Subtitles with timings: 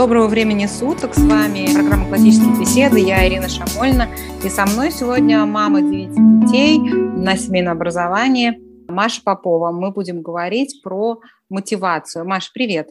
[0.00, 4.08] Доброго времени суток, с вами программа «Классические беседы», я Ирина Шамольна,
[4.42, 8.58] и со мной сегодня мама девяти детей на семейном образовании
[8.88, 9.72] Маша Попова.
[9.72, 12.26] Мы будем говорить про мотивацию.
[12.26, 12.88] Маша, привет!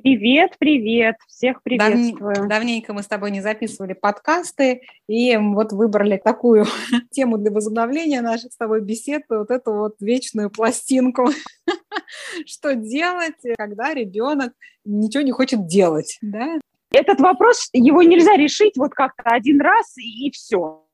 [0.00, 2.34] Привет, привет, всех приветствую.
[2.36, 2.48] Дав...
[2.48, 6.66] Давненько мы с тобой не записывали подкасты, и вот выбрали такую
[7.10, 11.30] тему для возобновления наших с тобой бесед, вот эту вот вечную пластинку.
[12.46, 14.52] Что делать, когда ребенок
[14.84, 16.60] ничего не хочет делать, да?
[16.92, 20.87] Этот вопрос, его нельзя решить вот как-то один раз и, и все.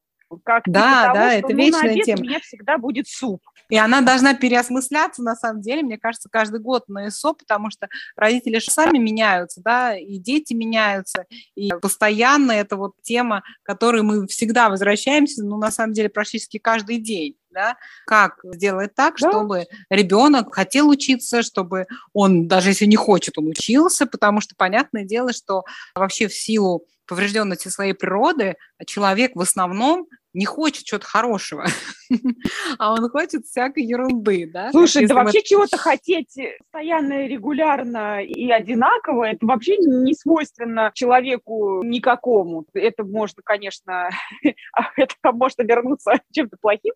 [0.44, 2.20] Как да, того, да, что, это ну, вечная тема.
[2.20, 3.42] У меня всегда будет суп.
[3.68, 7.88] И она должна переосмысляться, на самом деле, мне кажется, каждый год на ИСО, потому что
[8.16, 11.24] родители же сами меняются, да, и дети меняются,
[11.54, 16.58] и постоянно это вот тема, к которой мы всегда возвращаемся, ну, на самом деле, практически
[16.58, 17.36] каждый день.
[17.50, 17.76] Да?
[18.06, 19.30] Как сделать так, да.
[19.30, 25.04] чтобы ребенок хотел учиться, чтобы он, даже если не хочет, он учился, потому что понятное
[25.04, 25.62] дело, что
[25.94, 31.64] вообще в силу поврежденности своей природы человек в основном не хочет чего-то хорошего,
[32.78, 34.70] а он хочет всякой ерунды, да?
[34.72, 42.66] Слушай, да вообще чего-то хотеть постоянно, регулярно и одинаково, это вообще не свойственно человеку никакому.
[42.74, 44.10] Это можно, конечно,
[44.96, 46.94] это может вернуться чем-то плохим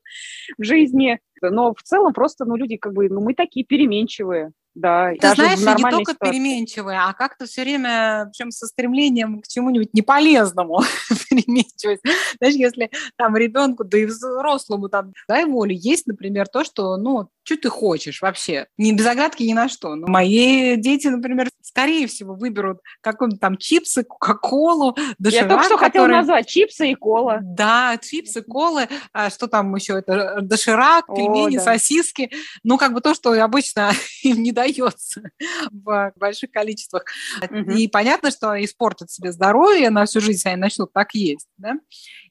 [0.58, 5.12] в жизни, но в целом просто, ну, люди как бы, ну, мы такие переменчивые да.
[5.34, 6.32] Ты знаешь, не только ситуации.
[6.32, 10.82] переменчивые, а как-то все время, причем со стремлением к чему-нибудь неполезному
[11.30, 12.02] переменчивость.
[12.38, 17.28] Знаешь, если там ребенку, да и взрослому там, дай волю, есть, например, то, что, ну,
[17.48, 18.66] что ты хочешь вообще?
[18.76, 19.94] Не без оглядки ни на что.
[19.94, 25.42] Но мои дети, например, скорее всего, выберут какой-нибудь там чипсы, кока-колу, доширак.
[25.42, 25.86] Я только что который...
[25.86, 27.38] хотела назвать чипсы и кола.
[27.42, 29.98] Да, чипсы, колы, а что там еще?
[29.98, 31.64] Это доширак, пельмени, О, да.
[31.64, 32.30] сосиски.
[32.62, 35.22] Ну, как бы то, что обычно им не дается
[35.70, 37.04] в больших количествах.
[37.42, 37.72] Угу.
[37.72, 41.48] И понятно, что испортят себе здоровье на всю жизнь, они начнут так есть.
[41.56, 41.74] Да?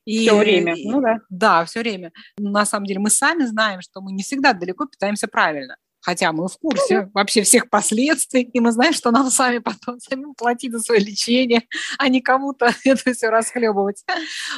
[0.08, 1.20] И, все время, ну да.
[1.30, 2.14] Да, все время.
[2.38, 5.76] На самом деле мы сами знаем, что мы не всегда далеко питаемся правильно.
[6.00, 10.34] Хотя мы в курсе вообще всех последствий, и мы знаем, что нам сами потом самим
[10.36, 11.64] платить за свое лечение,
[11.98, 14.06] а не кому-то это все расхлебывать.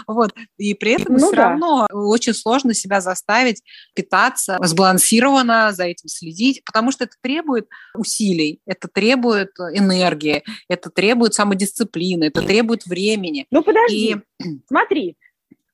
[0.06, 0.36] Вот.
[0.58, 1.50] И при этом ну, все да.
[1.50, 3.64] равно очень сложно себя заставить
[3.96, 11.34] питаться сбалансированно, за этим следить, потому что это требует усилий, это требует энергии, это требует
[11.34, 13.48] самодисциплины, это требует времени.
[13.50, 14.46] Ну подожди, и...
[14.68, 15.18] смотри,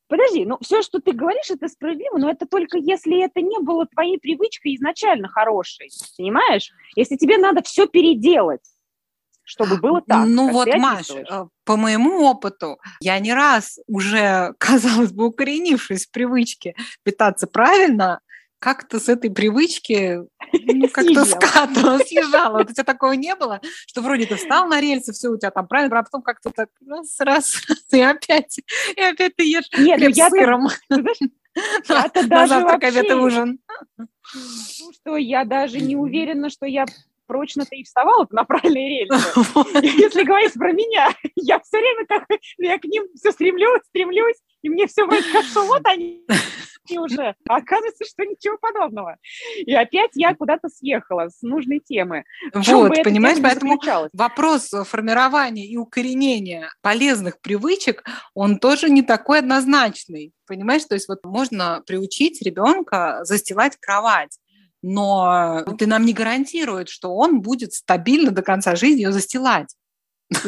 [0.08, 3.88] Подожди, ну все, что ты говоришь, это справедливо, но это только если это не было
[3.88, 6.72] твоей привычкой изначально хорошей, понимаешь?
[6.96, 8.62] Если тебе надо все переделать,
[9.46, 10.28] чтобы было так.
[10.28, 16.12] Ну вот, Маш, э, по моему опыту, я не раз уже, казалось бы, укоренившись в
[16.12, 18.20] привычке питаться правильно,
[18.60, 20.22] как-то с этой привычки
[20.64, 22.60] ну, как-то скатывала, съезжала.
[22.60, 25.52] Вот у тебя такого не было, что вроде ты встал на рельсы, все у тебя
[25.52, 27.62] там правильно, а потом как-то так раз, раз,
[27.92, 28.60] и опять,
[28.96, 30.68] и опять ты ешь Нет, хлеб я с сыром.
[31.88, 33.60] Я-то даже завтрак, обед и ужин.
[34.34, 36.86] Ну что, я даже не уверена, что я
[37.28, 39.40] прочно-то и вставала на правильные рельсы.
[39.82, 42.26] Если говорить про меня, я все время как
[42.58, 46.26] я к ним все стремлюсь, стремлюсь, и мне все вроде кажется, вот они
[46.94, 47.36] уже.
[47.48, 49.18] А оказывается, что ничего подобного.
[49.58, 52.24] И опять я куда-то съехала с нужной темы.
[52.54, 53.80] Вот, понимаешь, поэтому
[54.14, 58.04] вопрос формирования и укоренения полезных привычек,
[58.34, 60.34] он тоже не такой однозначный.
[60.48, 64.38] Понимаешь, то есть вот можно приучить ребенка застилать кровать,
[64.82, 69.76] но ты нам не гарантирует, что он будет стабильно до конца жизни ее застилать.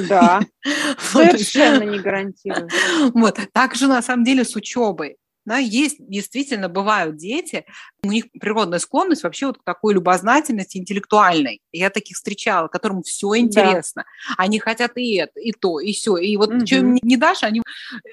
[0.09, 0.41] Да,
[0.99, 2.69] совершенно не гарантирую.
[3.13, 5.17] Вот, так же на самом деле с учебой.
[5.47, 7.63] Да, есть, действительно, бывают дети,
[8.03, 11.61] у них природная склонность вообще вот к такой любознательности интеллектуальной.
[11.71, 14.03] Я таких встречала, которым все интересно.
[14.27, 14.35] Да.
[14.43, 16.17] Они хотят и это, и то, и все.
[16.17, 16.65] И вот угу.
[16.65, 17.61] что им не дашь, они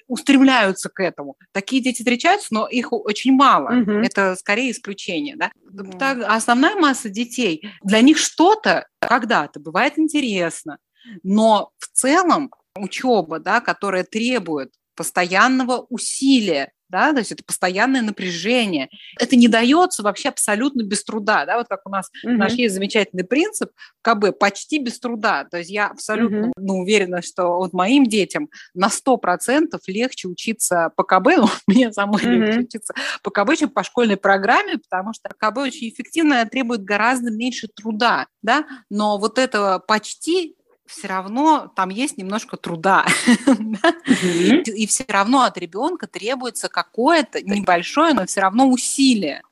[0.06, 1.36] устремляются к этому.
[1.50, 3.80] Такие дети встречаются, но их очень мало.
[3.80, 3.90] Угу.
[3.90, 5.34] Это скорее исключение.
[5.34, 5.50] Да?
[5.64, 5.98] Да.
[5.98, 10.78] Так, основная масса детей, для них что-то когда-то бывает интересно.
[11.24, 18.88] Но в целом учеба, да, которая требует постоянного усилия, да, то есть это постоянное напряжение.
[19.18, 22.32] Это не дается вообще абсолютно без труда, да, вот как у нас угу.
[22.32, 23.70] наш есть замечательный принцип
[24.02, 26.52] КБ почти без труда, то есть я абсолютно угу.
[26.56, 32.22] ну, уверена, что вот моим детям на 100% легче учиться по КБ, ну, мне самой
[32.22, 32.30] угу.
[32.30, 37.30] легче учиться по КБ, чем по школьной программе, потому что КБ очень эффективно требует гораздо
[37.30, 43.06] меньше труда, да, но вот этого почти все равно там есть немножко труда.
[44.06, 49.42] И все равно от ребенка требуется какое-то небольшое, но все равно усилие.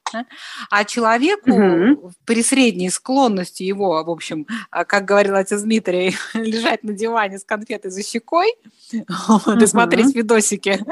[0.70, 2.12] А человеку угу.
[2.24, 7.44] при средней склонности его, в общем, а, как говорил отец Дмитрий, лежать на диване с
[7.44, 8.54] конфетой за щекой
[9.28, 10.84] вот, и смотреть видосики,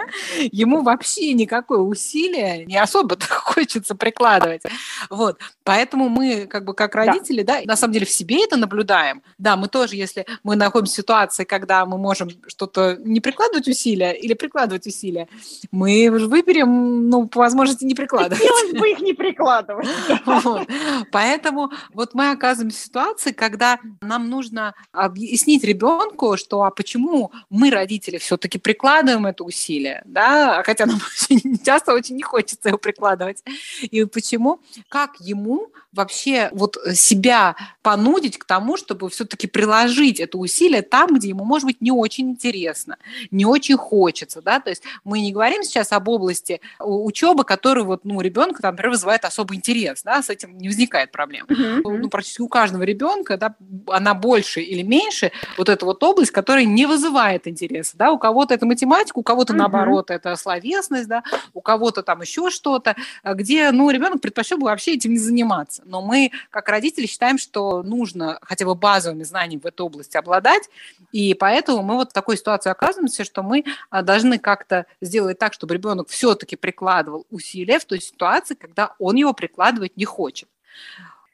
[0.52, 4.62] ему вообще никакое усилие не особо хочется прикладывать.
[5.08, 5.38] Вот.
[5.64, 7.60] Поэтому мы, как бы, как родители, да.
[7.60, 9.22] да, на самом деле в себе это наблюдаем.
[9.38, 14.12] Да, мы тоже, если мы находимся в ситуации, когда мы можем что-то не прикладывать усилия
[14.12, 15.28] или прикладывать усилия,
[15.70, 18.38] мы выберем, ну, по возможности не прикладывать.
[18.38, 19.88] Хотелось бы их не прикладывать.
[20.24, 20.68] Вот.
[21.10, 27.70] Поэтому вот мы оказываемся в ситуации, когда нам нужно объяснить ребенку, что а почему мы,
[27.70, 31.00] родители, все-таки прикладываем это усилие, да, хотя нам
[31.64, 33.42] часто очень не хочется его прикладывать.
[33.82, 40.82] И почему, как ему вообще вот себя понудить к тому, чтобы все-таки приложить это усилие
[40.82, 42.96] там, где ему, может быть, не очень интересно,
[43.30, 48.04] не очень хочется, да, то есть мы не говорим сейчас об области учебы, которую вот,
[48.04, 51.46] ну, ребенка, там, например, вызывает особый интерес, да, с этим не возникает проблем.
[51.48, 51.80] Uh-huh.
[51.84, 53.54] Ну, практически у каждого ребенка, да,
[53.88, 58.54] она больше или меньше, вот эта вот область, которая не вызывает интереса, да, у кого-то
[58.54, 59.56] это математика, у кого-то, uh-huh.
[59.56, 62.94] наоборот, это словесность, да, у кого-то там еще что-то,
[63.24, 65.79] где, ну, ребенок предпочел бы вообще этим не заниматься.
[65.84, 70.68] Но мы, как родители, считаем, что нужно хотя бы базовыми знаниями в этой области обладать,
[71.12, 75.52] и поэтому мы вот в такой ситуации оказываемся, что мы а, должны как-то сделать так,
[75.52, 80.48] чтобы ребенок все-таки прикладывал усилия в той ситуации, когда он его прикладывать не хочет.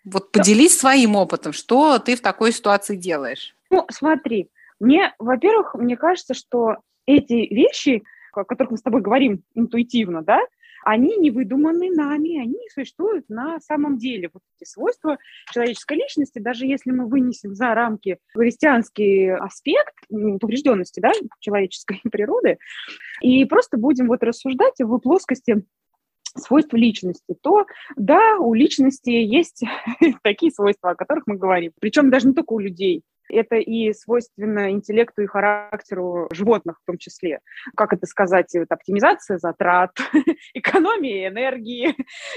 [0.04, 3.56] Вот поделись своим опытом, что ты в такой ситуации делаешь?
[3.70, 6.76] Ну, смотри, мне, во-первых, мне кажется, что
[7.06, 10.40] эти вещи, о которых мы с тобой говорим интуитивно, да,
[10.86, 14.30] они не выдуманы нами, они существуют на самом деле.
[14.32, 15.18] Вот эти свойства
[15.52, 21.10] человеческой личности, даже если мы вынесем за рамки христианский аспект поврежденности да,
[21.40, 22.58] человеческой природы,
[23.20, 25.64] и просто будем вот рассуждать в плоскости
[26.36, 27.66] свойств личности, то
[27.96, 29.64] да, у личности есть
[30.22, 31.72] такие свойства, о которых мы говорим.
[31.80, 33.02] Причем даже не только у людей.
[33.28, 37.40] Это и свойственно интеллекту и характеру животных в том числе.
[37.76, 38.50] Как это сказать?
[38.55, 39.90] Вот, оптимизация затрат,
[40.55, 41.94] экономия энергии.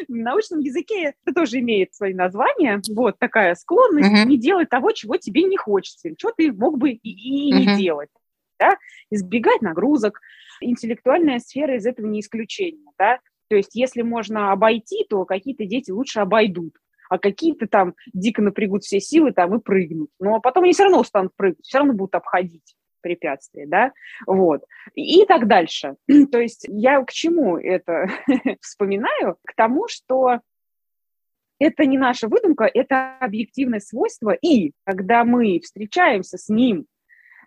[0.08, 2.82] В научном языке это тоже имеет свои названия.
[2.90, 4.26] Вот такая склонность uh-huh.
[4.26, 7.58] не делать того, чего тебе не хочется, что ты мог бы и, и uh-huh.
[7.58, 8.10] не делать.
[8.60, 8.78] Да?
[9.10, 10.20] Избегать нагрузок.
[10.62, 12.92] Интеллектуальная сфера из этого не исключение.
[12.98, 13.20] Да?
[13.50, 16.74] То есть если можно обойти, то какие-то дети лучше обойдут
[17.10, 20.10] а какие-то там дико напрягут все силы там и прыгнут.
[20.20, 23.94] Но потом они все равно устанут прыгать, все равно будут обходить препятствия, да,
[24.28, 24.64] вот,
[24.94, 25.96] и так дальше.
[26.32, 28.08] То есть я к чему это
[28.62, 29.38] вспоминаю?
[29.46, 30.40] К тому, что
[31.60, 36.86] это не наша выдумка, это объективное свойство, и когда мы встречаемся с ним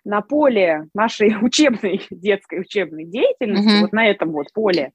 [0.03, 3.81] на поле нашей учебной, детской учебной деятельности, mm-hmm.
[3.81, 4.91] вот на этом вот поле,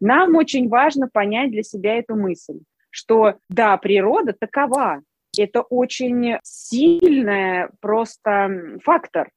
[0.00, 2.60] нам очень важно понять для себя эту мысль
[2.92, 5.02] что да, природа такова.
[5.36, 9.30] Это очень сильный просто фактор.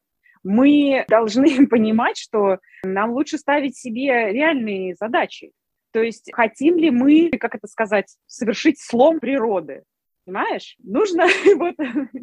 [0.44, 5.52] Мы должны понимать, что нам лучше ставить себе реальные задачи.
[5.92, 9.84] То есть хотим ли мы, как это сказать, совершить слом природы?
[10.26, 10.76] Понимаешь?
[10.84, 11.76] Нужно вот,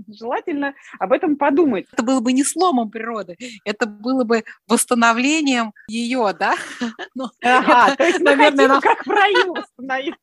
[0.08, 1.86] желательно об этом подумать.
[1.92, 6.54] Это было бы не сломом природы, это было бы восстановлением ее, да?
[7.14, 8.80] Ну, ага, то есть наверное, нам...
[8.80, 10.14] как в раю восстановить.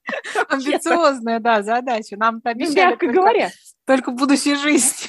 [0.49, 2.17] Амбициозная, да, задача.
[2.17, 3.49] Нам ну, обещали только, говоря.
[3.85, 5.07] только в будущей жизни.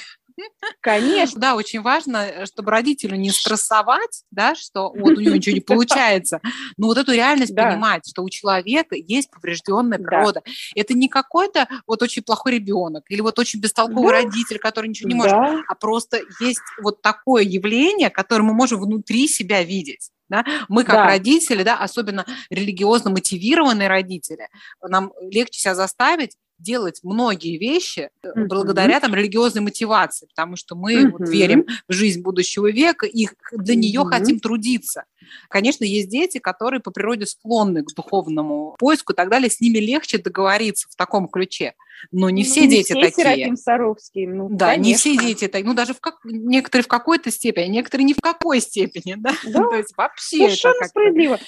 [0.80, 1.40] Конечно.
[1.40, 5.60] Да, очень важно, э, чтобы родителю не стрессовать, да, что вот у него ничего не
[5.60, 6.40] получается,
[6.76, 7.70] но вот эту реальность да.
[7.70, 10.42] понимать, что у человека есть поврежденная природа.
[10.44, 10.52] Да.
[10.74, 14.22] Это не какой-то вот очень плохой ребенок или вот очень бестолковый да.
[14.22, 15.62] родитель, который ничего не может, да.
[15.68, 20.10] а просто есть вот такое явление, которое мы можем внутри себя видеть.
[20.28, 20.44] Да?
[20.68, 21.06] Мы как да.
[21.06, 24.48] родители, да, особенно религиозно мотивированные родители,
[24.80, 28.46] нам легче себя заставить делать многие вещи mm-hmm.
[28.46, 31.10] благодаря там религиозной мотивации, потому что мы mm-hmm.
[31.10, 34.10] вот, верим в жизнь будущего века и для нее mm-hmm.
[34.10, 35.04] хотим трудиться.
[35.48, 39.78] Конечно, есть дети, которые по природе склонны к духовному поиску и так далее, с ними
[39.78, 41.74] легче договориться в таком ключе.
[42.10, 43.12] Но не ну, все ну, дети все такие.
[43.12, 44.88] Серафим Саровский, ну, да, конечно.
[44.88, 45.66] не все дети такие.
[45.66, 46.16] Ну, даже в как...
[46.24, 49.14] некоторые в какой-то степени, а некоторые ни в какой степени.
[49.16, 49.30] Да?
[49.50, 49.64] Да.
[49.64, 51.38] То есть вообще Совершенно это справедливо.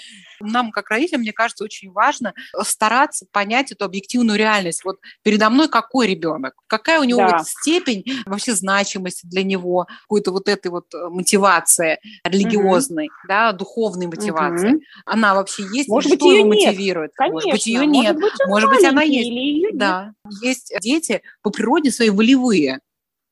[0.40, 4.85] Нам, как родителям, мне кажется, очень важно стараться понять эту объективную реальность.
[4.85, 7.38] Вот передо мной какой ребенок, какая у него да.
[7.38, 13.28] вот степень вообще значимости для него, какой-то вот этой вот э, мотивации религиозной, угу.
[13.28, 14.75] да, духовной мотивации.
[14.75, 14.82] Угу.
[15.06, 15.88] Она вообще есть?
[15.88, 16.66] Может быть, ее нет.
[16.66, 17.12] мотивирует?
[17.14, 17.35] Конечно.
[17.35, 18.14] Может быть, ее нет.
[18.14, 19.28] Может быть, Может быть она есть.
[19.28, 20.14] Или да.
[20.40, 22.80] Есть дети по природе свои волевые.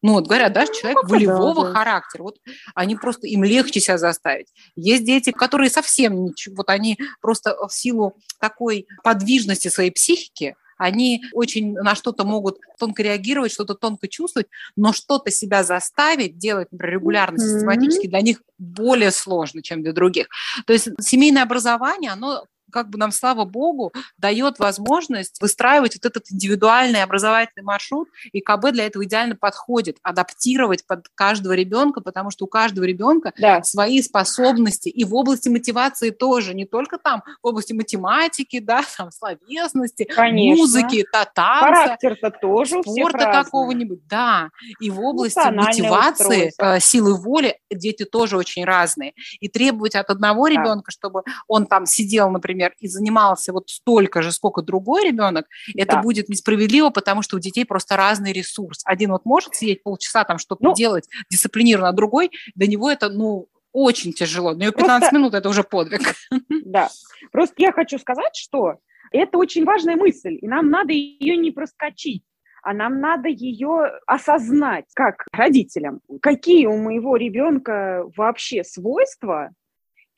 [0.02, 1.78] Ну, вот говорят, да, человек ну, волевого да, да.
[1.78, 2.22] характера.
[2.22, 2.38] Вот
[2.74, 4.48] они просто, им легче себя заставить.
[4.74, 11.22] Есть дети, которые совсем ничего, вот они просто в силу такой подвижности своей психики, Они
[11.34, 16.94] очень на что-то могут тонко реагировать, что-то тонко чувствовать, но что-то себя заставить делать, например,
[16.94, 20.28] регулярно, систематически, для них более сложно, чем для других.
[20.64, 26.30] То есть семейное образование, оно как бы нам, слава богу, дает возможность выстраивать вот этот
[26.30, 32.44] индивидуальный образовательный маршрут, и КБ для этого идеально подходит, адаптировать под каждого ребенка, потому что
[32.44, 33.62] у каждого ребенка да.
[33.62, 39.10] свои способности, и в области мотивации тоже, не только там в области математики, да, там
[39.10, 40.62] словесности, Конечно.
[40.62, 41.60] музыки, та танца.
[41.60, 44.50] Характер-то тоже спорта какого-нибудь, да,
[44.80, 50.46] и в области мотивации, э, силы воли дети тоже очень разные, и требовать от одного
[50.46, 50.52] да.
[50.52, 55.46] ребенка, чтобы он там сидел, например, например, и занимался вот столько же, сколько другой ребенок,
[55.74, 56.02] это да.
[56.02, 58.80] будет несправедливо, потому что у детей просто разный ресурс.
[58.84, 63.08] Один вот может сидеть полчаса там что-то ну, делать дисциплинированно, а другой, до него это,
[63.08, 64.52] ну, очень тяжело.
[64.52, 66.00] Но 15 просто, минут– это уже подвиг.
[66.64, 66.88] Да.
[67.32, 68.76] Просто я хочу сказать, что
[69.12, 72.22] это очень важная мысль, и нам надо ее не проскочить
[72.62, 76.00] а нам надо ее осознать как родителям.
[76.20, 79.50] Какие у моего ребенка вообще свойства,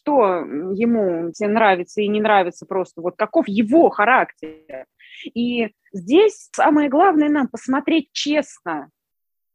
[0.03, 0.45] что
[0.75, 4.87] ему тебе нравится и не нравится просто, вот каков его характер.
[5.35, 8.91] И здесь самое главное нам посмотреть честно,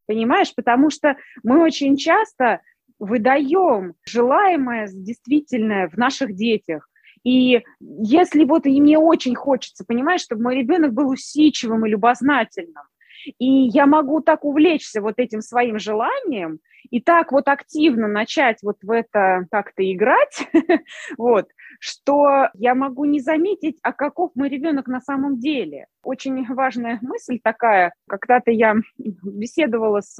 [0.05, 2.61] понимаешь, потому что мы очень часто
[2.99, 6.89] выдаем желаемое, действительное в наших детях.
[7.23, 12.85] И если вот и мне очень хочется, понимаешь, чтобы мой ребенок был усидчивым и любознательным,
[13.37, 18.77] и я могу так увлечься вот этим своим желанием и так вот активно начать вот
[18.81, 20.47] в это как-то играть,
[21.17, 21.47] вот,
[21.79, 25.87] что я могу не заметить, а каков мой ребенок на самом деле.
[26.03, 27.93] Очень важная мысль такая.
[28.07, 30.17] Когда-то я беседовала с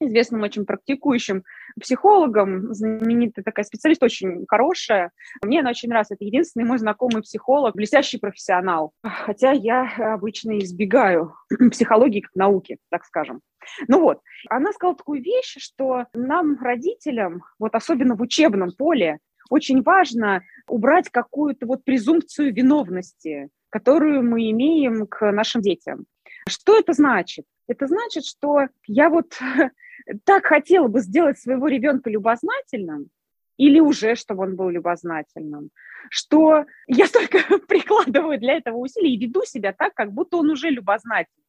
[0.00, 1.44] известным очень практикующим
[1.80, 5.10] психологом, знаменитая такая специалист, очень хорошая.
[5.42, 6.14] Мне она очень нравится.
[6.14, 8.92] Это единственный мой знакомый психолог, блестящий профессионал.
[9.02, 11.34] Хотя я обычно избегаю
[11.70, 13.40] психологии как науки, так скажем.
[13.88, 19.18] Ну вот, она сказала такую вещь, что нам, родителям, вот особенно в учебном поле,
[19.50, 26.06] очень важно убрать какую-то вот презумпцию виновности, которую мы имеем к нашим детям.
[26.48, 27.44] Что это значит?
[27.66, 29.38] Это значит, что я вот
[30.24, 33.10] так хотела бы сделать своего ребенка любознательным,
[33.56, 35.70] или уже, чтобы он был любознательным,
[36.10, 37.38] что я столько
[37.68, 41.45] прикладываю для этого усилий и веду себя так, как будто он уже любознательный.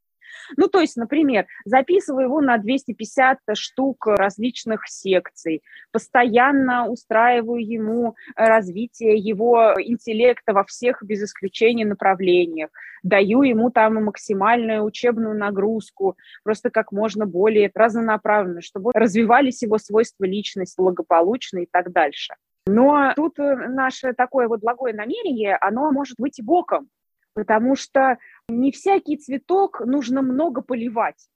[0.55, 9.17] Ну, то есть, например, записываю его на 250 штук различных секций, постоянно устраиваю ему развитие
[9.17, 12.69] его интеллекта во всех, без исключения, направлениях,
[13.03, 20.25] даю ему там максимальную учебную нагрузку, просто как можно более разнонаправленно, чтобы развивались его свойства
[20.25, 22.35] личности благополучно и так дальше.
[22.67, 26.89] Но тут наше такое вот благое намерение, оно может быть и боком,
[27.33, 28.17] потому что
[28.49, 31.29] не всякий цветок нужно много поливать.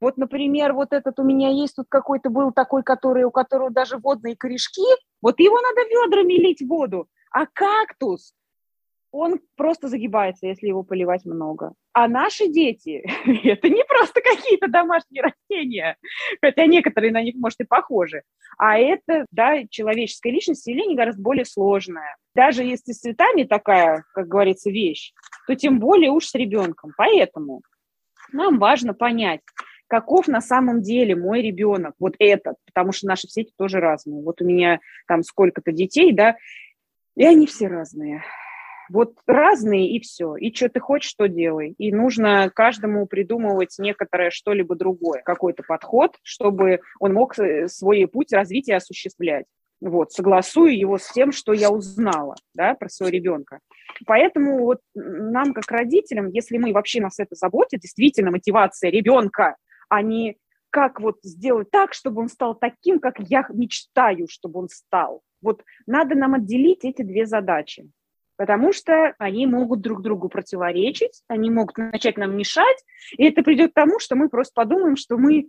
[0.00, 3.98] Вот, например, вот этот у меня есть тут какой-то был такой, который, у которого даже
[3.98, 4.84] водные корешки,
[5.20, 7.08] вот его надо ведрами лить воду.
[7.30, 8.34] А кактус,
[9.12, 11.74] он просто загибается, если его поливать много.
[11.92, 13.02] А наши дети,
[13.44, 15.96] это не просто какие-то домашние растения,
[16.40, 18.22] хотя некоторые на них, может, и похожи,
[18.58, 22.16] а это, да, человеческая личность явление гораздо более сложное.
[22.34, 25.12] Даже если с цветами такая, как говорится, вещь,
[25.46, 26.92] то тем более уж с ребенком.
[26.96, 27.62] Поэтому
[28.32, 29.40] нам важно понять,
[29.88, 34.22] каков на самом деле мой ребенок, вот этот, потому что наши все тоже разные.
[34.22, 36.36] Вот у меня там сколько-то детей, да,
[37.16, 38.22] и они все разные.
[38.90, 40.34] Вот разные и все.
[40.34, 41.76] И что ты хочешь, что делай.
[41.78, 48.32] И нужно каждому придумывать некоторое что-либо другое, какой-то подход, чтобы он мог э, свой путь
[48.32, 49.46] развития осуществлять.
[49.80, 53.60] Вот, согласую его с тем, что я узнала да, про своего ребенка.
[54.06, 59.54] Поэтому вот нам, как родителям, если мы вообще нас это заботит, действительно мотивация ребенка,
[59.88, 60.36] а не
[60.70, 65.22] как вот сделать так, чтобы он стал таким, как я мечтаю, чтобы он стал.
[65.40, 67.88] Вот надо нам отделить эти две задачи
[68.40, 72.78] потому что они могут друг другу противоречить, они могут начать нам мешать,
[73.18, 75.48] и это придет к тому, что мы просто подумаем, что мы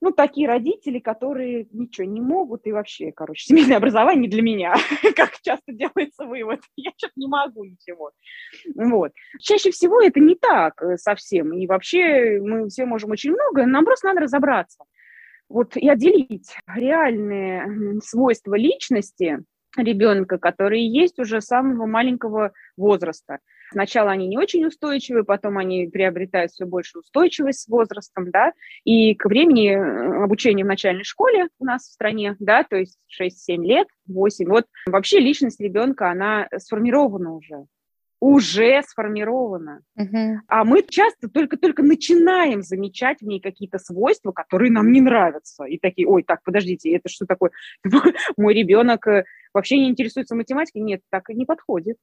[0.00, 4.74] ну, такие родители, которые ничего не могут, и вообще, короче, семейное образование для меня,
[5.14, 8.10] как часто делается вывод, я что-то не могу ничего.
[8.74, 9.12] Вот.
[9.38, 13.84] Чаще всего это не так э, совсем, и вообще мы все можем очень много, нам
[13.84, 14.82] просто надо разобраться.
[15.48, 19.44] Вот и отделить реальные свойства личности
[19.76, 23.38] ребенка, которые есть уже с самого маленького возраста.
[23.72, 28.52] Сначала они не очень устойчивы, потом они приобретают все больше устойчивость с возрастом, да,
[28.84, 32.98] и к времени э, обучения в начальной школе у нас в стране, да, то есть
[33.20, 37.66] 6-7 лет, 8, вот вообще личность ребенка, она сформирована уже.
[38.20, 39.80] Уже сформирована.
[39.96, 40.40] Угу.
[40.46, 45.64] А мы часто только-только начинаем замечать в ней какие-то свойства, которые нам не нравятся.
[45.64, 47.50] И такие, ой, так, подождите, это что такое?
[48.36, 49.24] Мой ребенок э,
[49.54, 50.82] вообще не интересуется математикой?
[50.82, 51.96] Нет, так и не подходит.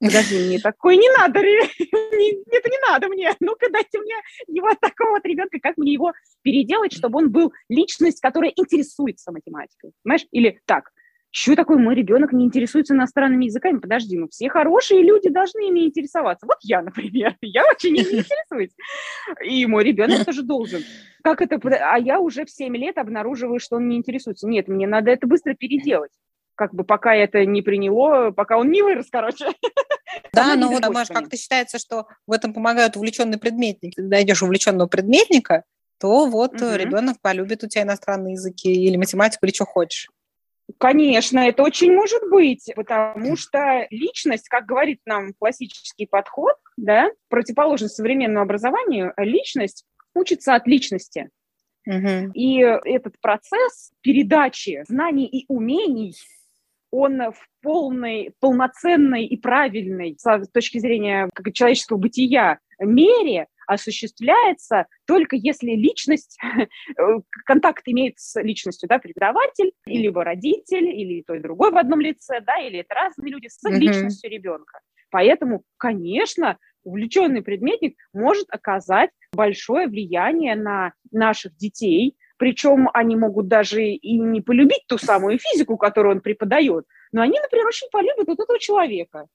[0.00, 3.30] Подожди, мне такое не надо, это не надо мне.
[3.38, 4.16] Ну-ка дайте мне
[4.48, 9.92] его такого вот ребенка, как мне его переделать, чтобы он был личность, которая интересуется математикой.
[10.02, 10.26] Понимаешь?
[10.32, 10.90] Или так,
[11.34, 13.78] что такое мой ребенок не интересуется иностранными языками?
[13.78, 16.46] Подожди, ну все хорошие люди должны ими интересоваться.
[16.46, 18.72] Вот я, например, я очень ими интересуюсь.
[19.42, 20.84] И мой ребенок тоже должен.
[21.24, 21.58] Как это?
[21.90, 24.46] А я уже в 7 лет обнаруживаю, что он не интересуется.
[24.46, 26.12] Нет, мне надо это быстро переделать.
[26.54, 29.46] Как бы пока это не приняло, пока он не вырос, короче.
[30.34, 33.94] Да, но вот, Маш, как-то считается, что в этом помогают увлеченные предметники.
[33.96, 35.64] Ты найдешь увлеченного предметника,
[35.98, 36.74] то вот угу.
[36.74, 40.10] ребенок полюбит у тебя иностранные языки или математику, или что хочешь.
[40.78, 47.88] Конечно, это очень может быть, потому что личность, как говорит нам классический подход, да, противоположный
[47.88, 51.30] современному образованию, личность учится от личности.
[51.86, 52.32] Угу.
[52.34, 56.14] И этот процесс передачи знаний и умений,
[56.90, 65.72] он в полной, полноценной и правильной с точки зрения человеческого бытия мере осуществляется только если
[65.72, 66.38] личность,
[66.98, 67.02] э,
[67.44, 72.40] контакт имеет с личностью, да, преподаватель, или родитель, или то и другой в одном лице,
[72.40, 73.78] да, или это разные люди с mm-hmm.
[73.78, 74.80] личностью ребенка.
[75.10, 83.84] Поэтому, конечно, увлеченный предметник может оказать большое влияние на наших детей, причем они могут даже
[83.84, 88.40] и не полюбить ту самую физику, которую он преподает, но они, например, очень полюбят вот
[88.40, 89.26] этого человека.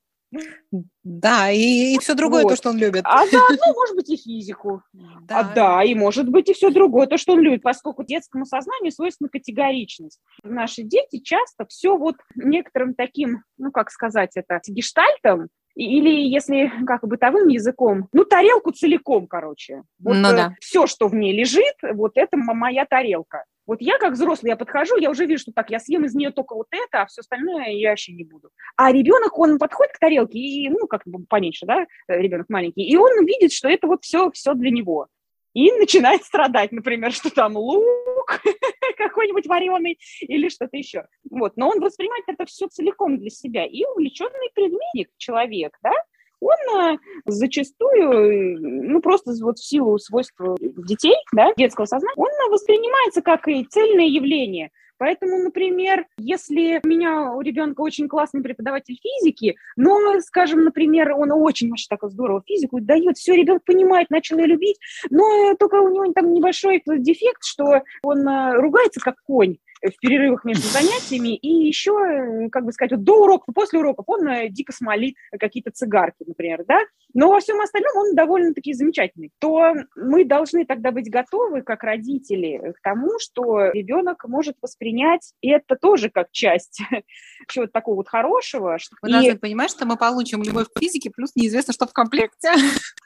[1.03, 2.49] Да, и, и все другое, вот.
[2.49, 3.03] то, что он любит.
[3.05, 4.81] А заодно, может быть, и физику.
[5.27, 5.39] Да.
[5.39, 8.93] А, да, и может быть, и все другое, то, что он любит, поскольку детскому сознанию
[8.93, 10.21] свойственна категоричность.
[10.41, 17.05] Наши дети часто все вот некоторым таким, ну, как сказать это, гештальтом, или если как
[17.05, 19.83] бытовым языком, ну, тарелку целиком, короче.
[19.99, 20.55] Вот ну, да.
[20.61, 23.43] все, что в ней лежит, вот это моя тарелка.
[23.67, 26.31] Вот я как взрослый, я подхожу, я уже вижу, что так, я съем из нее
[26.31, 28.49] только вот это, а все остальное я вообще не буду.
[28.77, 33.25] А ребенок, он подходит к тарелке, и, ну, как поменьше, да, ребенок маленький, и он
[33.25, 35.07] видит, что это вот все, все для него.
[35.53, 38.41] И начинает страдать, например, что там лук
[38.97, 41.07] какой-нибудь вареный или что-то еще.
[41.31, 41.57] Вот.
[41.57, 43.65] Но он воспринимает это все целиком для себя.
[43.65, 45.93] И увлеченный предметник человек, да,
[46.39, 52.29] он э, зачастую, э, ну, просто вот в силу свойств детей, да, детского сознания, он
[52.51, 54.71] воспринимается как и цельное явление.
[54.97, 61.31] Поэтому, например, если у меня у ребенка очень классный преподаватель физики, но, скажем, например, он
[61.31, 64.77] очень вообще так здорово физику дает, все, ребенок понимает, начал ее любить,
[65.09, 70.43] но только у него там небольшой дефект, что он э, ругается как конь, в перерывах
[70.43, 74.49] между занятиями, и еще, э, как бы сказать, вот до уроков, после уроков он э,
[74.49, 76.79] дико смолит какие-то цигарки, например, да,
[77.13, 82.73] но во всем остальном он довольно-таки замечательный, то мы должны тогда быть готовы, как родители,
[82.77, 86.81] к тому, что ребенок может воспринять это тоже как часть
[87.47, 88.77] чего-то такого вот хорошего.
[89.01, 89.11] Вы и...
[89.11, 92.49] должны понимать, что мы получим любовь к физике, плюс неизвестно, что в комплекте.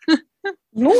[0.73, 0.95] Ну,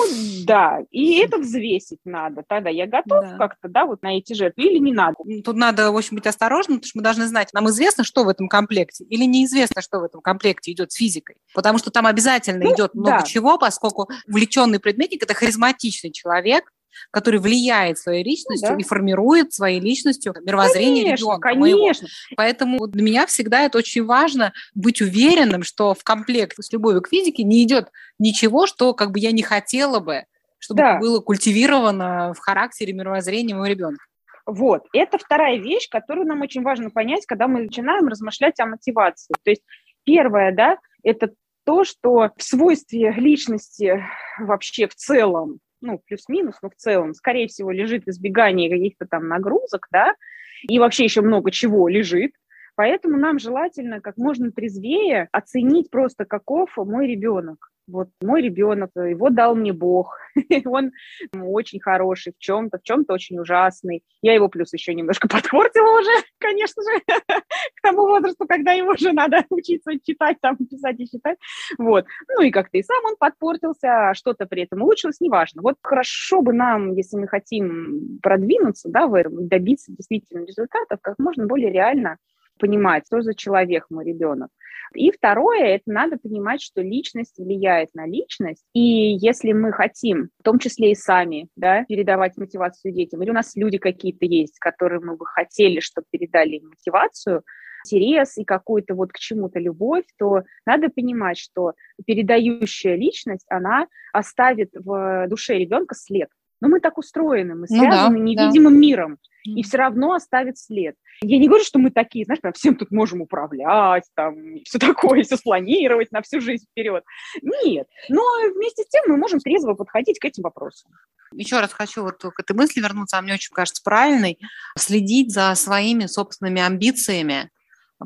[0.45, 2.43] да, и это взвесить надо.
[2.47, 3.38] Тогда я готов да.
[3.38, 5.15] как-то, да, вот на эти жертвы или не надо.
[5.43, 8.27] Тут надо, в общем, быть осторожным, потому что мы должны знать, нам известно, что в
[8.27, 11.38] этом комплекте, или неизвестно, что в этом комплекте идет с физикой.
[11.54, 13.25] Потому что там обязательно ну, идет много да.
[13.25, 16.65] чего, поскольку увлеченный предметник– это харизматичный человек,
[17.12, 18.82] который влияет своей личностью ну, да.
[18.82, 21.49] и формирует своей личностью мировоззрение конечно, ребенка.
[21.49, 22.08] Конечно.
[22.08, 22.36] Моего.
[22.36, 27.10] Поэтому для меня всегда это очень важно быть уверенным, что в комплект с любовью к
[27.10, 30.25] физике не идет ничего, что как бы я не хотела бы,
[30.60, 30.99] чтобы да.
[30.99, 34.06] было культивировано в характере мировоззрения моего ребенка.
[34.45, 39.34] Вот, это вторая вещь, которую нам очень важно понять, когда мы начинаем размышлять о мотивации.
[39.43, 39.62] То есть
[40.04, 41.32] первое, да, это
[41.63, 44.04] то, что в свойстве личности
[44.39, 49.88] вообще в целом ну, плюс-минус, но в целом, скорее всего, лежит избегание каких-то там нагрузок,
[49.91, 50.15] да,
[50.63, 52.34] и вообще еще много чего лежит.
[52.82, 59.30] Поэтому нам желательно как можно трезвее оценить просто, каков мой ребенок вот мой ребенок, его
[59.30, 60.17] дал мне Бог,
[60.65, 60.91] он
[61.34, 64.04] очень хороший в чем-то, в чем-то очень ужасный.
[64.22, 67.02] Я его плюс еще немножко подпортила уже, конечно же,
[67.76, 71.38] к тому возрасту, когда ему уже надо учиться читать, там, писать и читать.
[71.78, 72.06] Вот.
[72.36, 75.62] Ну и как-то и сам он подпортился, а что-то при этом улучшилось, неважно.
[75.62, 81.20] Вот хорошо бы нам, если мы хотим продвинуться, да, в этом, добиться действительно результатов, как
[81.20, 82.17] можно более реально
[82.62, 84.50] понимать, что за человек мой ребенок.
[84.93, 90.43] И второе, это надо понимать, что личность влияет на личность, и если мы хотим, в
[90.43, 95.00] том числе и сами, да, передавать мотивацию детям, или у нас люди какие-то есть, которые
[95.00, 97.43] мы бы хотели, чтобы передали им мотивацию,
[97.86, 101.74] интерес и какую-то вот к чему-то любовь, то надо понимать, что
[102.06, 106.30] передающая личность, она оставит в душе ребенка след.
[106.62, 108.80] Но мы так устроены, мы связаны ну да, невидимым да.
[108.80, 110.95] миром и все равно оставит след.
[111.21, 115.24] Я не говорю, что мы такие, знаешь, прям всем тут можем управлять, там, все такое,
[115.24, 117.04] все спланировать на всю жизнь вперед.
[117.41, 117.88] Нет.
[118.10, 118.21] Но
[118.56, 120.91] вместе с тем мы можем трезво подходить к этим вопросам.
[121.34, 124.38] Еще раз хочу вот к этой мысли вернуться, а мне очень кажется правильной,
[124.78, 127.50] следить за своими собственными амбициями,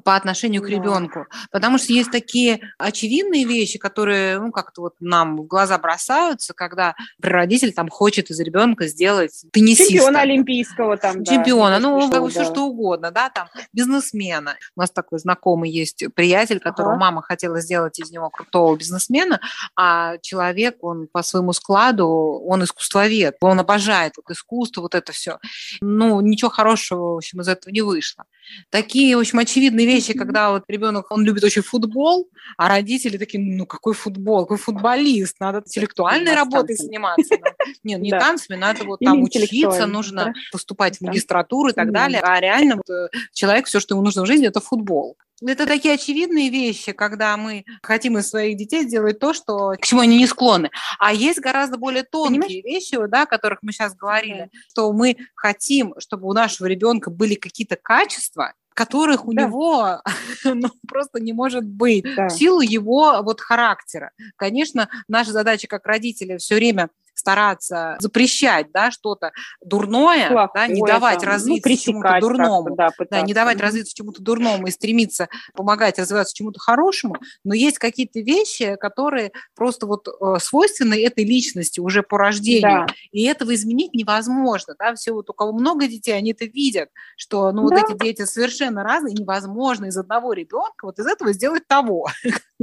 [0.03, 1.27] по отношению к ребенку.
[1.51, 6.95] Потому что есть такие очевидные вещи, которые, ну, как-то вот нам в глаза бросаются, когда
[7.21, 9.93] родитель там хочет из ребенка сделать теннисиста.
[9.93, 12.45] Чемпиона олимпийского там, Чемпиона, да, ну, что, все да.
[12.45, 14.55] что угодно, да, там, бизнесмена.
[14.75, 17.01] У нас такой знакомый есть приятель, которого ага.
[17.01, 19.39] мама хотела сделать из него крутого бизнесмена,
[19.75, 25.39] а человек, он по своему складу, он искусствовед, он обожает вот искусство, вот это все.
[25.81, 28.25] Ну, ничего хорошего, в общем, из этого не вышло.
[28.69, 33.43] Такие, в общем, очевидные вещи, когда вот ребенок, он любит очень футбол, а родители такие,
[33.43, 37.35] ну какой футбол, какой футболист, надо интеллектуальной работой заниматься.
[37.83, 42.21] Нет, не танцами, надо вот там учиться, нужно поступать в магистратуру и так далее.
[42.21, 45.17] А реально э, человек, все, что ему нужно в жизни, это футбол.
[45.41, 50.01] Это такие очевидные вещи, когда мы хотим из своих детей сделать то, что, к чему
[50.01, 50.71] они не склонны.
[50.97, 52.63] А есть гораздо более тонкие Понимаешь?
[52.63, 54.59] вещи, да, о которых мы сейчас говорили, да.
[54.69, 59.43] что мы хотим, чтобы у нашего ребенка были какие-то качества, которых у да.
[59.43, 60.01] него
[60.43, 62.27] ну, просто не может быть да.
[62.27, 64.11] в силу его вот характера.
[64.35, 69.31] Конечно, наша задача как родители все время стараться запрещать, да, что-то
[69.63, 73.59] дурное, Плохое, да, не давать там, ну, развиться ну, чему-то дурному, да, да, не давать
[73.59, 79.87] развиться чему-то дурному и стремиться помогать развиваться чему-то хорошему, но есть какие-то вещи, которые просто
[79.87, 82.93] вот э, свойственны этой личности уже по рождению, да.
[83.11, 87.51] и этого изменить невозможно, да, все вот у кого много детей, они это видят, что,
[87.51, 87.77] ну, да.
[87.77, 92.07] вот эти дети совершенно разные, невозможно из одного ребенка вот из этого сделать того,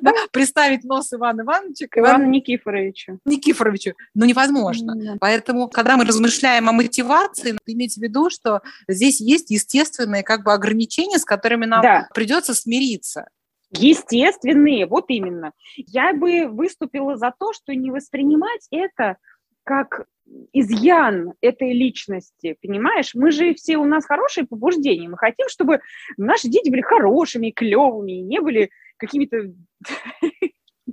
[0.00, 3.18] да, представить нос Ивана Ивановича к Ивану Никифоровичу.
[3.24, 4.92] Никифоровичу помощью, но невозможно.
[4.96, 5.16] Mm-hmm.
[5.20, 10.52] Поэтому, когда мы размышляем о мотивации, имейте в виду, что здесь есть естественные как бы
[10.52, 12.08] ограничения, с которыми нам да.
[12.14, 13.28] придется смириться.
[13.70, 15.52] Естественные, вот именно.
[15.76, 19.16] Я бы выступила за то, что не воспринимать это
[19.64, 20.06] как
[20.52, 23.14] изъян этой личности, понимаешь?
[23.14, 25.80] Мы же все, у нас хорошие побуждения, мы хотим, чтобы
[26.16, 29.52] наши дети были хорошими, клевыми, не были какими-то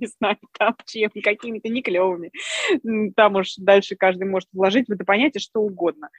[0.02, 2.32] не знаю, там, чем, какими-то не клевыми.
[3.16, 6.10] Там уж дальше каждый может вложить в это понятие что угодно.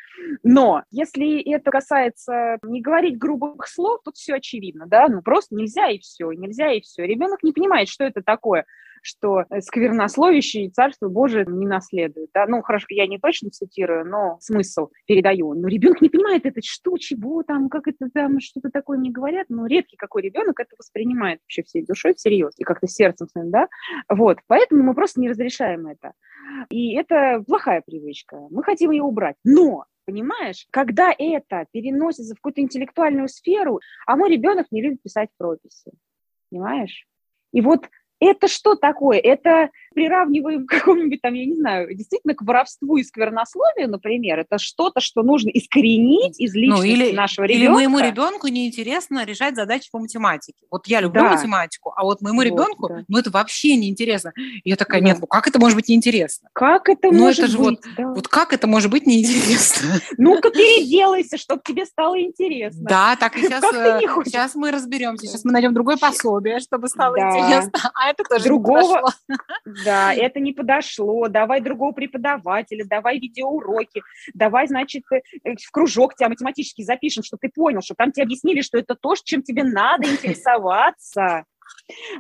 [0.43, 5.91] Но если это касается не говорить грубых слов, тут все очевидно, да, ну просто нельзя
[5.91, 7.05] и все, нельзя и все.
[7.05, 8.65] Ребенок не понимает, что это такое
[9.03, 12.31] что э, сквернословящий Царство Божие не наследует.
[12.33, 12.47] Да?
[12.47, 15.55] Ну, хорошо, я не точно цитирую, но смысл передаю.
[15.55, 19.47] Но ребенок не понимает это, что, чего там, как это там, что-то такое не говорят.
[19.51, 23.69] Но редкий какой ребенок это воспринимает вообще всей душой всерьез и как-то сердцем да.
[24.09, 26.13] Вот, поэтому мы просто не разрешаем это.
[26.71, 28.37] И это плохая привычка.
[28.51, 29.37] Мы хотим ее убрать.
[29.45, 35.29] Но Понимаешь, когда это переносится в какую-то интеллектуальную сферу, а мой ребенок не любит писать
[35.39, 35.93] прописи.
[36.51, 37.07] Понимаешь?
[37.53, 37.89] И вот
[38.27, 39.19] это что такое?
[39.19, 44.41] Это приравниваем к какому-нибудь там, я не знаю, действительно к воровству и сквернословию, например.
[44.41, 47.65] Это что-то, что нужно искоренить из личности ну, или, нашего ребенка.
[47.65, 50.65] Или моему ребенку неинтересно решать задачи по математике.
[50.71, 51.35] Вот я люблю да.
[51.35, 53.05] математику, а вот моему вот, ребенку, да.
[53.09, 54.33] ну это вообще неинтересно.
[54.37, 56.49] И я такая, нет, ну как это может быть неинтересно?
[56.53, 57.67] Как это ну, может это же быть?
[57.67, 58.09] Вот, да.
[58.09, 60.01] вот как это может быть неинтересно?
[60.19, 62.85] Ну-ка переделайся, чтобы тебе стало интересно.
[62.89, 65.27] Да, так и сейчас, э, сейчас мы разберемся.
[65.27, 67.29] Сейчас мы найдем другое пособие, чтобы стало да.
[67.29, 67.73] интересно.
[67.95, 69.13] А это тоже другого,
[69.85, 74.03] да, это не подошло, давай другого преподавателя, давай видеоуроки,
[74.35, 75.21] давай, значит, э,
[75.55, 79.15] в кружок тебя математически запишем, чтобы ты понял, чтобы там тебе объяснили, что это то,
[79.23, 81.45] чем тебе надо интересоваться.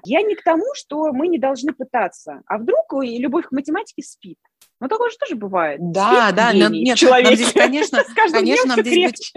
[0.05, 4.39] Я не к тому, что мы не должны пытаться, а вдруг любовь к математике спит.
[4.81, 5.79] Ну, такое же тоже бывает.
[5.81, 7.27] Да, спит да, гений, нет, человек.
[7.27, 9.33] нам здесь, конечно, конечно, нам здесь быть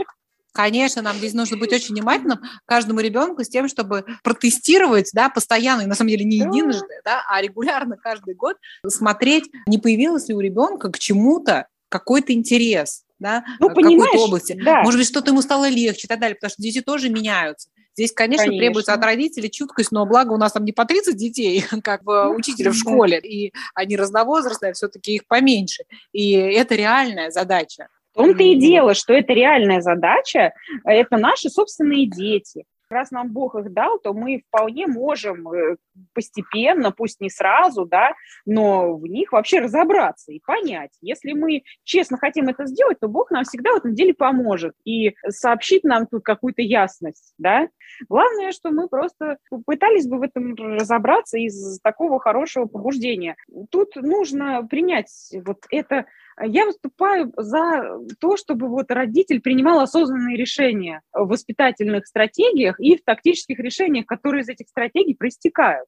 [0.56, 5.82] Конечно, нам здесь нужно быть очень внимательным каждому ребенку с тем, чтобы протестировать, да, постоянно,
[5.82, 8.56] и на самом деле не единожды, да, а регулярно каждый год
[8.88, 14.58] смотреть, не появилось ли у ребенка к чему-то какой-то интерес, да, ну, какой-то области.
[14.64, 14.82] Да.
[14.84, 17.68] Может быть, что-то ему стало легче и так далее, потому что дети тоже меняются.
[17.98, 21.18] Здесь, конечно, конечно, требуется от родителей чуткость, но благо у нас там не по 30
[21.18, 25.84] детей, как бы ну, учителя в школе, и они разновозрастные, все-таки их поменьше.
[26.14, 27.90] И это реальная задача.
[28.16, 32.64] Том-то и дело, что это реальная задача, это наши собственные дети.
[32.90, 35.76] раз нам Бог их дал, то мы вполне можем э,
[36.14, 38.14] постепенно, пусть не сразу, да,
[38.46, 40.92] но в них вообще разобраться и понять.
[41.02, 45.16] Если мы честно хотим это сделать, то Бог нам всегда в этом деле поможет и
[45.28, 47.68] сообщит нам тут какую-то ясность, да.
[48.08, 53.36] Главное, что мы просто пытались бы в этом разобраться из такого хорошего побуждения.
[53.72, 55.10] Тут нужно принять
[55.46, 56.06] вот это
[56.42, 63.04] я выступаю за то, чтобы вот родитель принимал осознанные решения в воспитательных стратегиях и в
[63.04, 65.88] тактических решениях, которые из этих стратегий проистекают.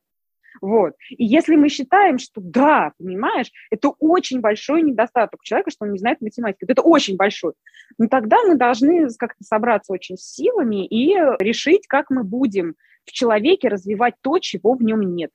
[0.61, 0.93] Вот.
[1.09, 5.99] И если мы считаем, что да, понимаешь, это очень большой недостаток человека, что он не
[5.99, 7.53] знает математики, это очень большой,
[7.97, 13.67] ну тогда мы должны как-то собраться очень силами и решить, как мы будем в человеке
[13.67, 15.31] развивать то, чего в нем нет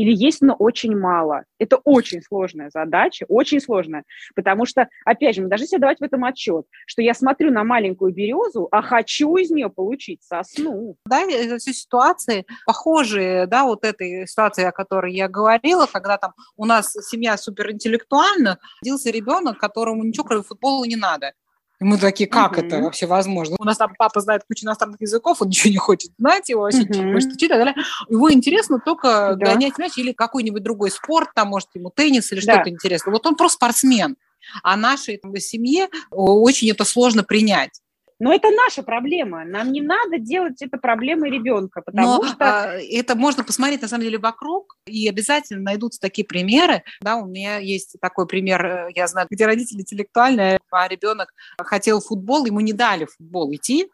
[0.00, 1.44] или есть, но очень мало.
[1.58, 6.02] Это очень сложная задача, очень сложная, потому что, опять же, мы должны себе давать в
[6.02, 10.96] этом отчет, что я смотрю на маленькую березу, а хочу из нее получить сосну.
[11.04, 11.26] Да,
[11.58, 16.92] все ситуации похожие, да, вот этой ситуации, о которой я говорила, когда там у нас
[16.92, 21.32] семья суперинтеллектуальна, родился ребенок, которому ничего кроме футбола не надо.
[21.80, 22.66] И мы такие, как uh-huh.
[22.66, 23.56] это вообще возможно?
[23.58, 26.82] У нас там папа знает кучу иностранных языков, он ничего не хочет знать, его вообще
[26.82, 27.04] uh-huh.
[27.04, 27.74] не хочет учить, и так далее.
[28.08, 29.46] Его интересно только да.
[29.46, 32.54] гонять мяч или какой-нибудь другой спорт, там, может, ему теннис или да.
[32.54, 33.12] что-то интересное.
[33.12, 34.16] Вот он просто спортсмен.
[34.62, 37.80] А нашей там, семье очень это сложно принять.
[38.20, 39.44] Но это наша проблема.
[39.46, 42.36] Нам не надо делать это проблемой ребенка, потому Но, что...
[42.38, 46.84] А, это можно посмотреть, на самом деле, вокруг, и обязательно найдутся такие примеры.
[47.00, 52.00] Да, у меня есть такой пример, э, я знаю, где родители интеллектуальные, а ребенок хотел
[52.00, 53.88] футбол, ему не дали в футбол идти,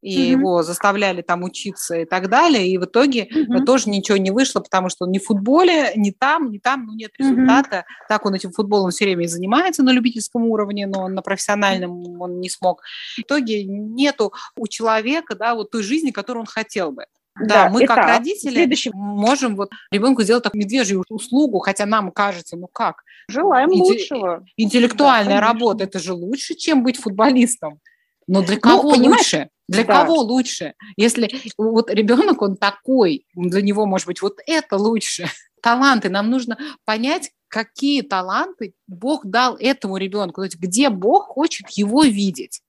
[0.00, 0.30] и mm-hmm.
[0.30, 3.64] его заставляли там учиться и так далее, и в итоге mm-hmm.
[3.64, 6.94] тоже ничего не вышло, потому что он ни в футболе, ни там, ни там, ну
[6.94, 7.76] нет результата.
[7.78, 8.06] Mm-hmm.
[8.08, 12.40] Так он этим футболом все время и занимается на любительском уровне, но на профессиональном он
[12.40, 12.82] не смог.
[13.16, 17.04] В итоге нету у человека, да, вот той жизни, которую он хотел бы.
[17.40, 18.90] Да, да мы как родители следующий...
[18.92, 23.02] можем вот ребенку сделать так медвежью услугу, хотя нам кажется, ну как?
[23.28, 23.82] Желаем Инте...
[23.82, 24.44] лучшего.
[24.56, 27.80] Интеллектуальная да, работа, это же лучше, чем быть футболистом.
[28.28, 29.48] Но для ну, кого ну, лучше?
[29.68, 30.02] Для да.
[30.02, 30.74] кого лучше?
[30.96, 35.26] Если вот ребенок, он такой, для него, может быть, вот это лучше.
[35.62, 36.10] Таланты.
[36.10, 40.42] Нам нужно понять, какие таланты Бог дал этому ребенку.
[40.42, 42.60] То есть где Бог хочет его видеть.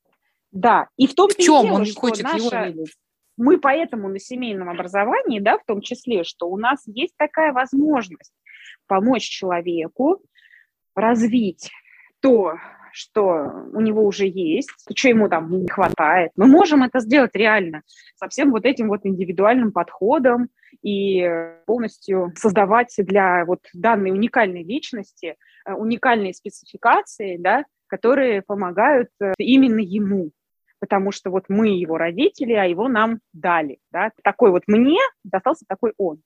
[0.52, 2.38] Да, и в том в чем дело, он хочет наша...
[2.38, 2.96] его видеть.
[3.38, 8.34] Мы поэтому на семейном образовании, да, в том числе, что у нас есть такая возможность
[8.88, 10.22] помочь человеку
[10.96, 11.70] развить
[12.22, 12.56] то,
[12.94, 16.32] что у него уже есть, что ему там не хватает.
[16.36, 17.84] Мы можем это сделать реально
[18.16, 20.50] со всем вот этим вот индивидуальным подходом
[20.82, 21.28] и
[21.66, 29.80] полностью создавать для вот данной уникальной личности э, уникальные спецификации, да, которые помогают э, именно
[29.80, 30.32] ему
[30.80, 33.80] потому что вот мы его родители, а его нам дали.
[33.92, 34.12] Да?
[34.24, 36.22] Такой вот мне достался такой он.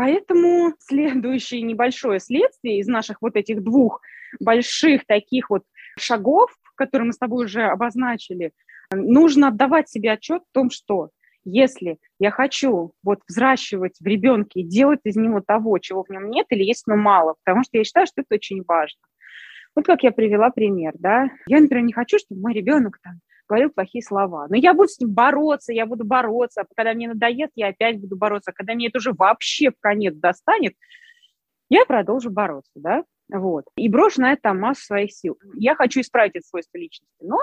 [0.00, 4.00] Поэтому следующее небольшое следствие из наших вот этих двух
[4.40, 5.64] больших таких вот
[5.98, 8.52] шагов, которые мы с тобой уже обозначили,
[8.90, 11.10] нужно отдавать себе отчет в том, что
[11.44, 16.30] если я хочу вот взращивать в ребенке и делать из него того, чего в нем
[16.30, 19.02] нет или есть, но мало, потому что я считаю, что это очень важно.
[19.76, 21.28] Вот как я привела пример, да.
[21.46, 24.46] Я, например, не хочу, чтобы мой ребенок там говорил плохие слова.
[24.48, 26.64] Но я буду с ним бороться, я буду бороться.
[26.76, 28.52] Когда мне надоест, я опять буду бороться.
[28.52, 30.74] Когда мне это уже вообще в конец достанет,
[31.68, 33.04] я продолжу бороться, да.
[33.32, 33.64] Вот.
[33.76, 35.38] И брошу на это там массу своих сил.
[35.54, 37.14] Я хочу исправить это свойство личности.
[37.20, 37.38] Но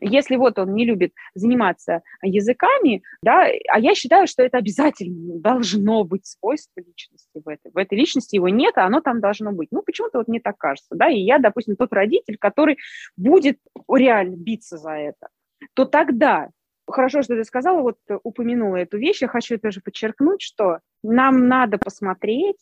[0.00, 6.04] если вот он не любит заниматься языками, да, а я считаю, что это обязательно должно
[6.04, 7.72] быть свойство личности в этой.
[7.72, 9.68] В этой личности его нет, а оно там должно быть.
[9.70, 12.78] Ну, почему-то вот мне так кажется, да, и я, допустим, тот родитель, который
[13.16, 15.28] будет реально биться за это,
[15.74, 16.50] то тогда
[16.86, 21.78] Хорошо, что ты сказала, вот упомянула эту вещь, я хочу тоже подчеркнуть, что нам надо
[21.78, 22.58] посмотреть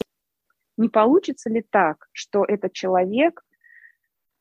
[0.76, 3.42] не получится ли так, что этот человек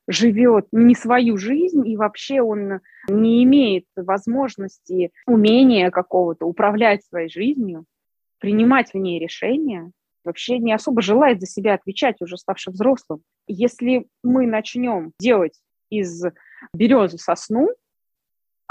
[0.08, 7.84] живет не свою жизнь, и вообще он не имеет возможности, умения какого-то управлять своей жизнью,
[8.38, 9.92] принимать в ней решения,
[10.24, 13.22] вообще не особо желает за себя отвечать, уже ставший взрослым.
[13.46, 16.24] Если мы начнем делать из
[16.72, 17.68] березы сосну,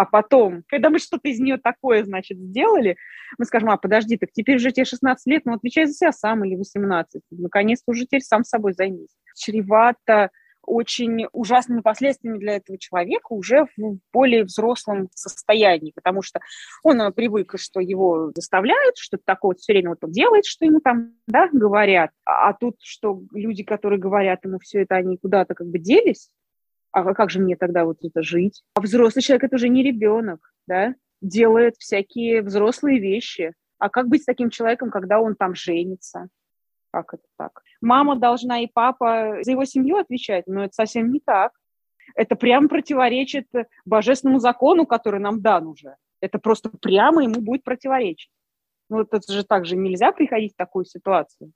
[0.01, 2.97] а потом, когда мы что-то из нее такое, значит, сделали,
[3.37, 6.43] мы скажем, а, подожди, так теперь уже тебе 16 лет, ну, отвечай за себя сам
[6.43, 7.21] или 18.
[7.29, 9.15] Наконец-то уже теперь сам собой займись.
[9.35, 10.31] Чревато
[10.63, 16.39] очень ужасными последствиями для этого человека уже в более взрослом состоянии, потому что
[16.81, 20.79] он э, привык, что его заставляют, что-то такое все время вот он делает, что ему
[20.79, 25.53] там да, говорят, а, а тут что люди, которые говорят ему все это, они куда-то
[25.53, 26.31] как бы делись,
[26.91, 28.63] а как же мне тогда вот это жить?
[28.73, 30.95] А взрослый человек– это уже не ребенок, да?
[31.21, 33.53] делает всякие взрослые вещи.
[33.77, 36.27] А как быть с таким человеком, когда он там женится?
[36.91, 37.61] Как это так?
[37.79, 41.53] Мама должна и папа за его семью отвечать, но это совсем не так.
[42.15, 43.47] Это прямо противоречит
[43.85, 45.95] божественному закону, который нам дан уже.
[46.19, 48.31] Это просто прямо ему будет противоречить.
[48.89, 51.53] Ну, это же так же нельзя приходить в такую ситуацию.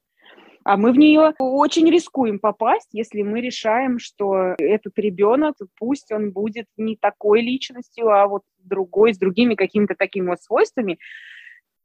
[0.65, 6.31] А мы в нее очень рискуем попасть, если мы решаем, что этот ребенок, пусть он
[6.31, 10.97] будет не такой личностью, а вот другой, с другими какими-то такими вот свойствами,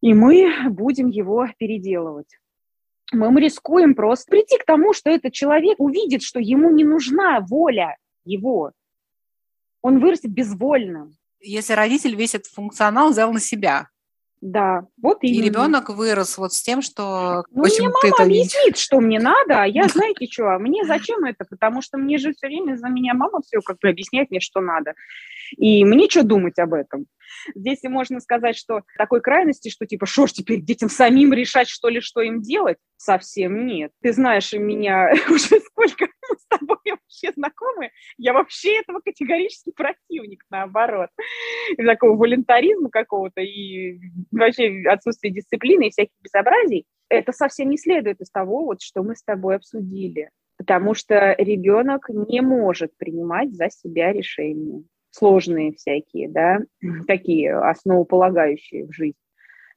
[0.00, 2.38] и мы будем его переделывать.
[3.12, 7.40] Мы, мы рискуем просто прийти к тому, что этот человек увидит, что ему не нужна
[7.40, 8.72] воля его.
[9.82, 11.18] Он вырастет безвольным.
[11.38, 13.88] Если родитель весь этот функционал взял на себя,
[14.40, 15.44] да, вот и именно.
[15.44, 19.66] ребенок вырос вот с тем, что ну, мне мама это объяснит, что мне надо, а
[19.66, 23.12] я знаете что, а мне зачем это, потому что мне же все время за меня
[23.14, 24.94] мама все как бы объясняет мне, что надо,
[25.56, 27.06] и мне что думать об этом.
[27.54, 31.88] Здесь можно сказать, что такой крайности, что типа, что ж теперь детям самим решать, что
[31.88, 32.78] ли, что им делать?
[32.96, 33.92] Совсем нет.
[34.02, 40.44] Ты знаешь меня уже сколько мы с тобой вообще знакомы, я вообще этого категорически противник,
[40.50, 41.10] наоборот.
[41.76, 43.98] Такого волонтаризма какого-то и
[44.30, 46.84] вообще отсутствие дисциплины и всяких безобразий.
[47.08, 50.30] Это совсем не следует из того, вот, что мы с тобой обсудили.
[50.56, 56.58] Потому что ребенок не может принимать за себя решения сложные всякие, да,
[57.06, 59.14] такие основополагающие в жизни.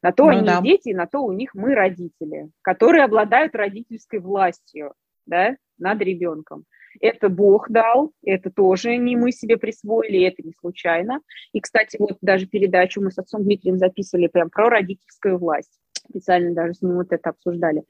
[0.02, 0.62] На то ну, они да.
[0.62, 4.94] дети, на то у них мы родители, которые обладают родительской властью,
[5.26, 6.66] да, над ребенком.
[7.00, 11.22] Это Бог дал, это тоже не мы себе присвоили, это не случайно.
[11.52, 15.72] И, кстати, вот даже передачу мы с отцом Дмитрием записывали прям про родительскую власть.
[16.10, 17.84] Специально даже с ним вот это обсуждали.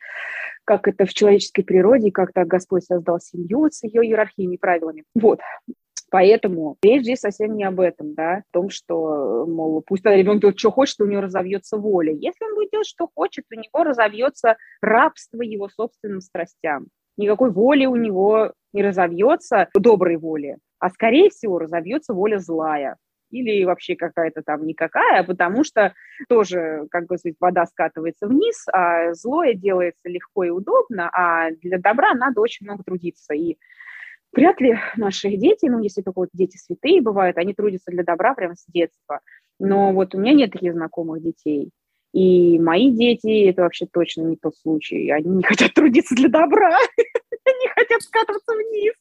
[0.66, 5.04] Как это в человеческой природе, как так Господь создал семью с ее иерархиями и правилами.
[5.16, 5.40] Вот.
[6.14, 10.60] Поэтому речь здесь совсем не об этом, да, о том, что, мол, пусть ребенок делает,
[10.60, 12.14] что хочет, у него разовьется воля.
[12.14, 16.86] Если он будет делать, что хочет, у него разовьется рабство его собственным страстям.
[17.18, 22.98] Никакой воли у него не разовьется, доброй воли, а, скорее всего, разовьется воля злая
[23.32, 25.96] или вообще какая-то там никакая, потому что
[26.30, 32.14] тоже, как бы вода скатывается вниз, а злое делается легко и удобно, а для добра
[32.14, 33.34] надо очень много трудиться.
[33.34, 33.58] И
[34.36, 38.34] Вряд ли наши дети, ну, если только вот дети святые бывают, они трудятся для добра
[38.34, 39.20] прямо с детства.
[39.60, 41.70] Но вот у меня нет таких знакомых детей.
[42.14, 45.10] И мои дети, это вообще точно не тот случай.
[45.12, 46.78] Они не хотят трудиться для добра.
[47.64, 48.94] Они хотят скатываться вниз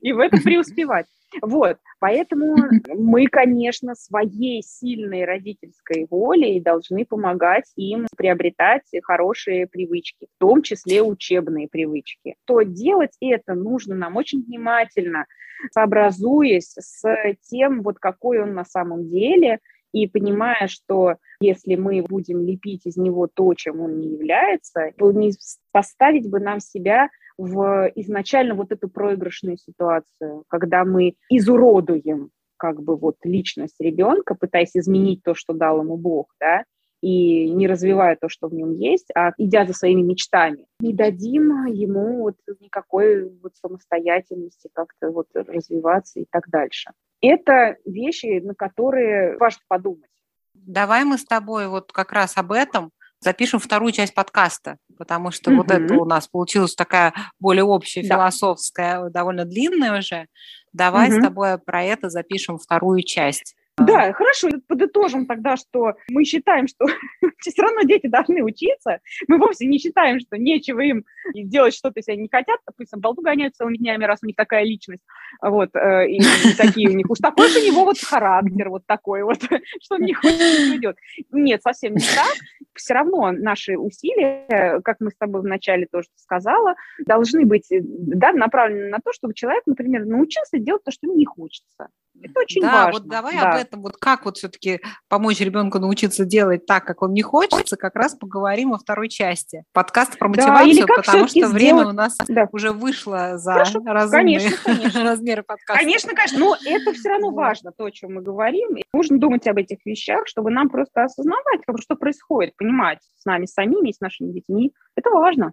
[0.00, 1.06] и в этом преуспевать.
[1.40, 2.56] Вот, поэтому
[2.94, 11.02] мы, конечно, своей сильной родительской волей должны помогать им приобретать хорошие привычки, в том числе
[11.02, 12.36] учебные привычки.
[12.44, 15.24] То делать это нужно нам очень внимательно,
[15.70, 17.02] сообразуясь с
[17.48, 19.58] тем, вот какой он на самом деле,
[19.92, 25.32] и понимая, что если мы будем лепить из него то, чем он не является, не
[25.70, 32.96] поставить бы нам себя в изначально вот эту проигрышную ситуацию, когда мы изуродуем как бы
[32.96, 36.64] вот личность ребенка, пытаясь изменить то, что дал ему Бог, да,
[37.00, 40.66] и не развивая то, что в нем есть, а идя за своими мечтами.
[40.78, 46.92] Не дадим ему вот никакой вот самостоятельности как-то вот развиваться и так дальше.
[47.20, 50.10] Это вещи, на которые важно подумать.
[50.54, 52.92] Давай мы с тобой вот как раз об этом
[53.22, 55.56] запишем вторую часть подкаста, потому что mm-hmm.
[55.56, 58.16] вот это у нас получилась такая более общая, да.
[58.16, 60.26] философская, довольно длинная уже.
[60.72, 61.20] Давай mm-hmm.
[61.20, 63.54] с тобой про это запишем вторую часть.
[63.78, 66.84] Да, хорошо, подытожим тогда, что мы считаем, что
[67.38, 69.00] все равно дети должны учиться.
[69.28, 71.04] Мы вовсе не считаем, что нечего им
[71.34, 72.60] делать что-то, если они не хотят.
[72.66, 75.02] Допустим, болту гоняют целыми днями, раз у них такая личность.
[75.40, 77.08] Вот, э, и, и такие у них.
[77.08, 79.42] Уж такой у него вот характер вот такой вот,
[79.82, 80.96] что он не хочет, идет.
[81.30, 82.36] Нет, совсем не так.
[82.74, 86.74] Все равно наши усилия, как мы с тобой вначале тоже сказала,
[87.06, 91.24] должны быть да, направлены на то, чтобы человек, например, научился делать то, что ему не
[91.24, 91.88] хочется.
[92.20, 93.00] Это очень да, важно.
[93.00, 93.52] вот давай да.
[93.52, 97.76] об этом, вот как вот все-таки помочь ребенку научиться делать так, как он не хочется,
[97.76, 99.64] как раз поговорим во второй части.
[99.72, 101.54] Подкаст про мотивацию, да, потому что сделать...
[101.54, 102.48] время у нас да.
[102.52, 103.80] уже вышло за Хорошо.
[103.84, 105.04] разумные конечно, конечно.
[105.04, 105.82] размеры подкаста.
[105.82, 108.76] Конечно, конечно, но это все равно важно, то, о чем мы говорим.
[108.76, 113.46] И нужно думать об этих вещах, чтобы нам просто осознавать, что происходит, понимать с нами
[113.46, 114.72] самими, с нашими детьми.
[114.96, 115.52] Это важно.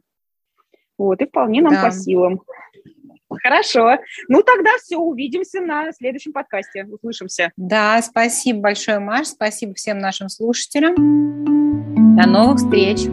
[0.97, 1.85] Вот, и вполне нам да.
[1.85, 2.41] по силам.
[3.43, 3.97] Хорошо.
[4.27, 6.85] Ну, тогда все, увидимся на следующем подкасте.
[6.85, 7.51] Услышимся.
[7.57, 9.27] Да, спасибо большое, Маш.
[9.27, 10.95] Спасибо всем нашим слушателям.
[12.15, 13.07] До новых встреч.